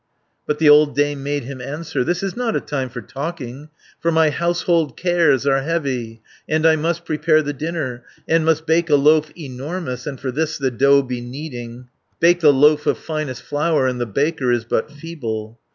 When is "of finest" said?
12.87-13.43